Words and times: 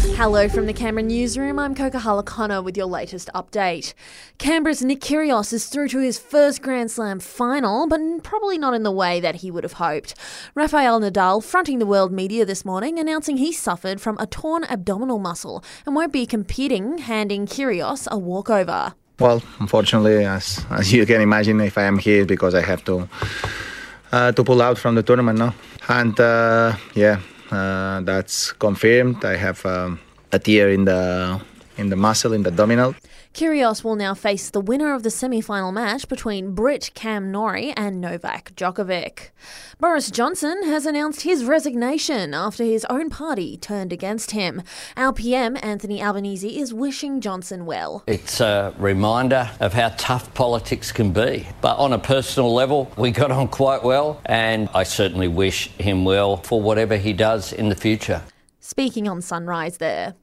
Hello 0.00 0.48
from 0.48 0.66
the 0.66 0.72
Canberra 0.72 1.02
newsroom. 1.02 1.58
I'm 1.58 1.74
Coca 1.74 1.98
Halakana 1.98 2.62
with 2.62 2.76
your 2.76 2.86
latest 2.86 3.28
update. 3.34 3.94
Canberra's 4.38 4.80
Nick 4.80 5.00
Kyrgios 5.00 5.52
is 5.52 5.66
through 5.66 5.88
to 5.88 5.98
his 5.98 6.20
first 6.20 6.62
Grand 6.62 6.92
Slam 6.92 7.18
final, 7.18 7.88
but 7.88 8.00
probably 8.22 8.58
not 8.58 8.74
in 8.74 8.84
the 8.84 8.92
way 8.92 9.18
that 9.18 9.36
he 9.36 9.50
would 9.50 9.64
have 9.64 9.74
hoped. 9.74 10.14
Rafael 10.54 11.00
Nadal 11.00 11.42
fronting 11.42 11.80
the 11.80 11.86
world 11.86 12.12
media 12.12 12.44
this 12.44 12.64
morning, 12.64 12.98
announcing 12.98 13.38
he 13.38 13.52
suffered 13.52 14.00
from 14.00 14.16
a 14.18 14.26
torn 14.26 14.62
abdominal 14.64 15.18
muscle 15.18 15.64
and 15.84 15.96
won't 15.96 16.12
be 16.12 16.26
competing, 16.26 16.98
handing 16.98 17.46
Kyrgios 17.46 18.06
a 18.08 18.16
walkover. 18.16 18.94
Well, 19.18 19.42
unfortunately, 19.58 20.24
as 20.24 20.64
as 20.70 20.92
you 20.92 21.06
can 21.06 21.20
imagine, 21.20 21.60
if 21.60 21.76
I 21.76 21.82
am 21.82 21.98
here 21.98 22.24
because 22.24 22.54
I 22.54 22.60
have 22.60 22.84
to 22.84 23.08
uh, 24.12 24.30
to 24.30 24.44
pull 24.44 24.62
out 24.62 24.78
from 24.78 24.94
the 24.94 25.02
tournament 25.02 25.40
now, 25.40 25.54
and 25.88 26.18
uh, 26.20 26.76
yeah, 26.94 27.20
that's 27.50 28.52
confirmed. 28.52 29.24
I 29.24 29.36
have. 29.36 29.64
Um, 29.66 30.00
a 30.32 30.38
tear 30.38 30.70
in 30.70 30.84
the 30.84 31.40
in 31.78 31.88
the 31.88 31.96
muscle 31.96 32.32
in 32.32 32.42
the 32.42 32.50
abdominal. 32.50 32.94
Kyrgios 33.34 33.84
will 33.84 33.94
now 33.94 34.14
face 34.14 34.50
the 34.50 34.60
winner 34.60 34.92
of 34.94 35.02
the 35.04 35.10
semi-final 35.10 35.70
match 35.70 36.08
between 36.08 36.54
Brit 36.54 36.90
Cam 36.94 37.30
Norrie 37.30 37.72
and 37.76 38.00
Novak 38.00 38.52
Djokovic. 38.56 39.30
Boris 39.78 40.10
Johnson 40.10 40.64
has 40.64 40.86
announced 40.86 41.20
his 41.20 41.44
resignation 41.44 42.34
after 42.34 42.64
his 42.64 42.84
own 42.90 43.10
party 43.10 43.56
turned 43.56 43.92
against 43.92 44.32
him. 44.32 44.62
Our 44.96 45.12
PM 45.12 45.56
Anthony 45.62 46.02
Albanese 46.02 46.58
is 46.58 46.74
wishing 46.74 47.20
Johnson 47.20 47.64
well. 47.64 48.02
It's 48.08 48.40
a 48.40 48.74
reminder 48.76 49.50
of 49.60 49.72
how 49.72 49.90
tough 49.96 50.34
politics 50.34 50.90
can 50.90 51.12
be. 51.12 51.46
But 51.60 51.76
on 51.76 51.92
a 51.92 51.98
personal 51.98 52.52
level, 52.52 52.90
we 52.96 53.12
got 53.12 53.30
on 53.30 53.46
quite 53.48 53.84
well 53.84 54.20
and 54.26 54.68
I 54.74 54.82
certainly 54.82 55.28
wish 55.28 55.68
him 55.78 56.04
well 56.04 56.38
for 56.38 56.60
whatever 56.60 56.96
he 56.96 57.12
does 57.12 57.52
in 57.52 57.68
the 57.68 57.76
future. 57.76 58.22
Speaking 58.68 59.08
on 59.08 59.22
Sunrise 59.22 59.78
there. 59.78 60.14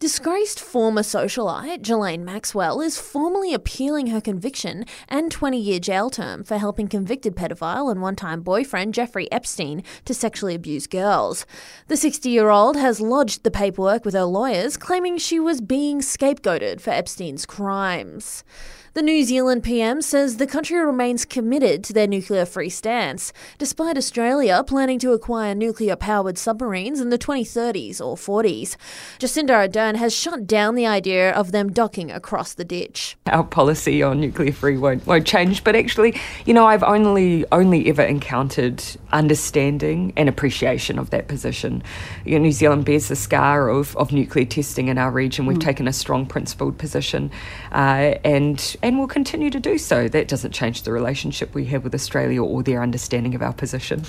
Disgraced 0.00 0.58
former 0.58 1.02
socialite 1.02 1.82
Ghislaine 1.82 2.24
Maxwell 2.24 2.80
is 2.80 2.98
formally 2.98 3.54
appealing 3.54 4.08
her 4.08 4.20
conviction 4.20 4.86
and 5.08 5.30
20 5.30 5.56
year 5.56 5.78
jail 5.78 6.10
term 6.10 6.42
for 6.42 6.58
helping 6.58 6.88
convicted 6.88 7.36
pedophile 7.36 7.92
and 7.92 8.02
one 8.02 8.16
time 8.16 8.40
boyfriend 8.40 8.92
Jeffrey 8.92 9.30
Epstein 9.30 9.84
to 10.04 10.14
sexually 10.14 10.56
abuse 10.56 10.88
girls. 10.88 11.46
The 11.86 11.96
60 11.96 12.28
year 12.28 12.50
old 12.50 12.74
has 12.76 13.00
lodged 13.00 13.44
the 13.44 13.52
paperwork 13.52 14.04
with 14.04 14.14
her 14.14 14.24
lawyers, 14.24 14.76
claiming 14.76 15.16
she 15.16 15.38
was 15.38 15.60
being 15.60 16.00
scapegoated 16.00 16.80
for 16.80 16.90
Epstein's 16.90 17.46
crimes. 17.46 18.42
The 18.94 19.00
New 19.00 19.24
Zealand 19.24 19.62
PM 19.62 20.02
says 20.02 20.36
the 20.36 20.46
country 20.46 20.78
remains 20.78 21.24
committed 21.24 21.82
to 21.84 21.94
their 21.94 22.06
nuclear 22.06 22.44
free 22.44 22.68
stance, 22.68 23.32
despite 23.56 23.96
Australia 23.96 24.62
planning 24.66 24.98
to 24.98 25.12
acquire 25.12 25.54
nuclear 25.54 25.96
powered 25.96 26.36
submarines 26.36 27.00
in 27.00 27.08
the 27.08 27.16
2030s 27.16 28.02
or 28.02 28.16
40s. 28.16 28.76
Jacinda 29.18 29.66
Ardern 29.66 29.96
has 29.96 30.14
shut 30.14 30.46
down 30.46 30.74
the 30.74 30.84
idea 30.84 31.32
of 31.32 31.52
them 31.52 31.72
docking 31.72 32.10
across 32.10 32.52
the 32.52 32.66
ditch. 32.66 33.16
Our 33.24 33.44
policy 33.44 34.02
on 34.02 34.20
nuclear 34.20 34.52
free 34.52 34.76
won't, 34.76 35.06
won't 35.06 35.26
change, 35.26 35.64
but 35.64 35.74
actually, 35.74 36.20
you 36.44 36.52
know, 36.52 36.66
I've 36.66 36.82
only 36.82 37.46
only 37.50 37.88
ever 37.88 38.02
encountered 38.02 38.84
understanding 39.10 40.12
and 40.18 40.28
appreciation 40.28 40.98
of 40.98 41.08
that 41.10 41.28
position. 41.28 41.82
You 42.26 42.32
know, 42.32 42.42
New 42.42 42.52
Zealand 42.52 42.84
bears 42.84 43.08
the 43.08 43.16
scar 43.16 43.70
of, 43.70 43.96
of 43.96 44.12
nuclear 44.12 44.44
testing 44.44 44.88
in 44.88 44.98
our 44.98 45.10
region. 45.10 45.46
We've 45.46 45.56
mm. 45.56 45.62
taken 45.62 45.88
a 45.88 45.94
strong 45.94 46.26
principled 46.26 46.76
position, 46.76 47.30
uh, 47.72 48.16
and 48.22 48.76
and 48.82 48.98
will 48.98 49.06
continue 49.06 49.50
to 49.50 49.60
do 49.60 49.78
so. 49.78 50.08
That 50.08 50.28
doesn't 50.28 50.52
change 50.52 50.82
the 50.82 50.92
relationship 50.92 51.54
we 51.54 51.66
have 51.66 51.84
with 51.84 51.94
Australia 51.94 52.42
or 52.42 52.62
their 52.62 52.82
understanding 52.82 53.34
of 53.34 53.42
our 53.42 53.52
position. 53.52 54.04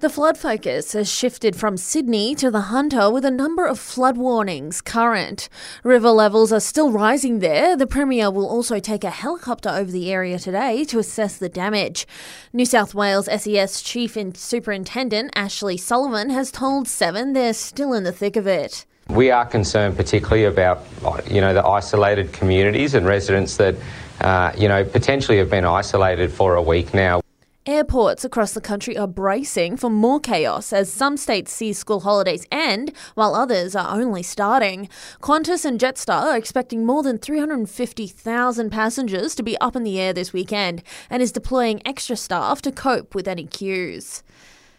The 0.00 0.10
flood 0.10 0.36
focus 0.36 0.92
has 0.92 1.10
shifted 1.10 1.56
from 1.56 1.78
Sydney 1.78 2.34
to 2.34 2.50
the 2.50 2.68
Hunter 2.68 3.10
with 3.10 3.24
a 3.24 3.30
number 3.30 3.64
of 3.64 3.78
flood 3.78 4.18
warnings 4.18 4.82
current. 4.82 5.48
River 5.82 6.10
levels 6.10 6.52
are 6.52 6.60
still 6.60 6.92
rising 6.92 7.38
there. 7.38 7.78
The 7.78 7.86
Premier 7.86 8.30
will 8.30 8.46
also 8.46 8.78
take 8.78 9.04
a 9.04 9.10
helicopter 9.10 9.70
over 9.70 9.90
the 9.90 10.12
area 10.12 10.38
today 10.38 10.84
to 10.84 10.98
assess 10.98 11.38
the 11.38 11.48
damage. 11.48 12.06
New 12.52 12.66
South 12.66 12.94
Wales 12.94 13.24
SES 13.24 13.80
Chief 13.80 14.18
Superintendent 14.34 15.30
Ashley 15.34 15.78
Sullivan 15.78 16.28
has 16.28 16.50
told 16.50 16.88
Seven 16.88 17.32
they're 17.32 17.54
still 17.54 17.94
in 17.94 18.04
the 18.04 18.12
thick 18.12 18.36
of 18.36 18.46
it. 18.46 18.84
We 19.08 19.30
are 19.30 19.46
concerned 19.46 19.96
particularly 19.96 20.44
about, 20.44 20.84
you 21.30 21.40
know, 21.40 21.54
the 21.54 21.64
isolated 21.64 22.32
communities 22.32 22.94
and 22.94 23.06
residents 23.06 23.56
that, 23.56 23.76
uh, 24.20 24.52
you 24.58 24.68
know, 24.68 24.84
potentially 24.84 25.38
have 25.38 25.48
been 25.48 25.64
isolated 25.64 26.32
for 26.32 26.56
a 26.56 26.62
week 26.62 26.92
now. 26.92 27.20
Airports 27.66 28.24
across 28.24 28.52
the 28.52 28.60
country 28.60 28.96
are 28.96 29.08
bracing 29.08 29.76
for 29.76 29.90
more 29.90 30.20
chaos 30.20 30.72
as 30.72 30.92
some 30.92 31.16
states 31.16 31.52
see 31.52 31.72
school 31.72 32.00
holidays 32.00 32.46
end 32.52 32.92
while 33.14 33.34
others 33.34 33.74
are 33.74 33.98
only 33.98 34.22
starting. 34.22 34.88
Qantas 35.20 35.64
and 35.64 35.80
Jetstar 35.80 36.22
are 36.26 36.36
expecting 36.36 36.84
more 36.84 37.02
than 37.02 37.18
350,000 37.18 38.70
passengers 38.70 39.34
to 39.34 39.42
be 39.42 39.58
up 39.58 39.74
in 39.74 39.82
the 39.82 39.98
air 39.98 40.12
this 40.12 40.32
weekend 40.32 40.82
and 41.10 41.22
is 41.22 41.32
deploying 41.32 41.80
extra 41.84 42.16
staff 42.16 42.60
to 42.62 42.70
cope 42.70 43.14
with 43.14 43.26
any 43.26 43.46
queues. 43.46 44.22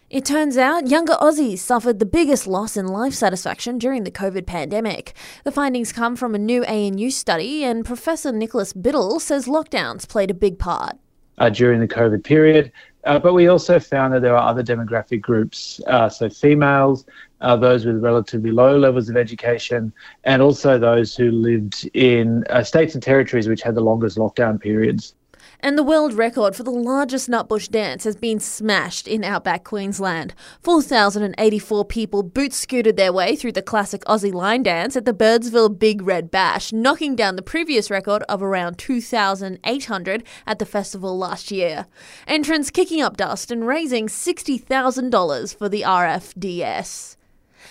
It 0.10 0.24
turns 0.24 0.58
out 0.58 0.88
younger 0.88 1.16
Aussies 1.16 1.58
suffered 1.58 2.00
the 2.00 2.06
biggest 2.06 2.48
loss 2.48 2.78
in 2.78 2.88
life 2.88 3.14
satisfaction 3.14 3.78
during 3.78 4.06
the 4.06 4.12
COVID 4.12 4.46
pandemic. 4.46 5.14
The 5.44 5.52
findings 5.52 5.92
come 5.92 6.16
from 6.16 6.34
a 6.34 6.40
new 6.40 6.64
ANU 6.64 7.12
study, 7.12 7.66
and 7.66 7.84
Professor 7.84 8.32
Nicholas 8.32 8.72
Biddle 8.72 9.20
says 9.20 9.48
lockdowns 9.48 10.08
played 10.08 10.32
a 10.32 10.34
big 10.34 10.60
part. 10.60 10.98
Uh, 11.40 11.50
during 11.50 11.82
the 11.82 11.90
COVID 11.90 12.24
period, 12.24 12.72
uh, 13.04 13.20
but 13.20 13.34
we 13.34 13.50
also 13.50 13.82
found 13.82 14.14
that 14.14 14.22
there 14.22 14.36
are 14.36 14.50
other 14.50 14.64
demographic 14.64 15.20
groups, 15.20 15.82
uh, 15.88 16.08
so 16.08 16.30
females, 16.30 17.06
uh, 17.42 17.58
those 17.58 17.86
with 17.86 18.02
relatively 18.02 18.52
low 18.52 18.78
levels 18.78 19.10
of 19.10 19.18
education, 19.18 19.92
and 20.24 20.42
also 20.42 20.80
those 20.80 21.18
who 21.18 21.32
lived 21.32 21.90
in 21.94 22.46
uh, 22.50 22.64
states 22.64 22.94
and 22.94 23.04
territories 23.04 23.50
which 23.50 23.62
had 23.62 23.76
the 23.76 23.82
longest 23.82 24.18
lockdown 24.18 24.58
periods. 24.58 25.16
And 25.60 25.76
the 25.76 25.84
world 25.84 26.14
record 26.14 26.56
for 26.56 26.62
the 26.64 26.70
largest 26.72 27.30
nutbush 27.30 27.70
dance 27.70 28.04
has 28.04 28.16
been 28.16 28.40
smashed 28.40 29.08
in 29.08 29.24
outback 29.24 29.64
Queensland. 29.64 30.36
4,084 30.62 31.86
people 31.86 32.22
boot 32.22 32.54
scooted 32.54 32.96
their 32.96 33.12
way 33.12 33.36
through 33.36 33.54
the 33.54 33.64
classic 33.64 34.04
Aussie 34.06 34.34
line 34.34 34.62
dance 34.62 34.96
at 34.96 35.06
the 35.06 35.14
Birdsville 35.14 35.78
Big 35.78 36.04
Red 36.04 36.30
Bash, 36.30 36.72
knocking 36.72 37.16
down 37.16 37.36
the 37.36 37.42
previous 37.42 37.90
record 37.90 38.24
of 38.30 38.44
around 38.44 38.78
2,800 38.78 40.24
at 40.46 40.60
the 40.60 40.66
festival 40.66 41.18
last 41.18 41.50
year. 41.52 41.88
Entrants 42.28 42.70
kicking 42.70 43.02
up 43.02 43.18
dust 43.18 43.50
and 43.50 43.66
raising 43.66 44.08
$60,000 44.08 45.58
for 45.58 45.68
the 45.68 45.82
RFDS. 45.82 47.18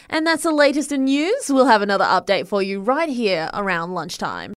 And 0.09 0.27
that's 0.27 0.45
the 0.45 0.53
latest 0.53 0.93
in 0.93 1.05
news. 1.05 1.49
We'll 1.49 1.67
have 1.67 1.83
another 1.83 2.05
update 2.05 2.47
for 2.47 2.63
you 2.63 2.81
right 2.81 3.09
here 3.09 3.51
around 3.53 3.93
lunchtime. 3.93 4.55